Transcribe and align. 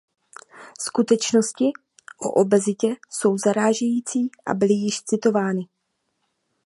Skutečnosti 0.79 1.71
o 2.21 2.29
obezitě 2.31 2.87
jsou 3.09 3.37
zarážející 3.37 4.31
a 4.45 4.53
byly 4.53 4.73
již 4.73 5.03
citovány. 5.03 5.67